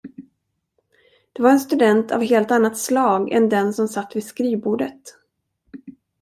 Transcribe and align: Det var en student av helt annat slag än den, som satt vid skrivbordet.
Det 1.33 1.41
var 1.43 1.49
en 1.51 1.59
student 1.59 2.11
av 2.11 2.23
helt 2.23 2.51
annat 2.51 2.77
slag 2.77 3.31
än 3.31 3.49
den, 3.49 3.73
som 3.73 3.87
satt 3.87 4.15
vid 4.15 4.23
skrivbordet. 4.23 5.01